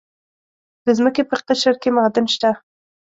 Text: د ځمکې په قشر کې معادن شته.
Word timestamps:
د 0.85 0.87
ځمکې 0.97 1.23
په 1.29 1.35
قشر 1.47 1.75
کې 1.81 1.89
معادن 1.95 2.25
شته. 2.33 2.51